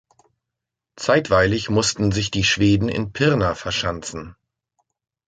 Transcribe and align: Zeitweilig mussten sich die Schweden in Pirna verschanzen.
Zeitweilig 0.95 1.69
mussten 1.69 2.11
sich 2.11 2.31
die 2.31 2.43
Schweden 2.43 2.89
in 2.89 3.13
Pirna 3.13 3.53
verschanzen. 3.53 4.35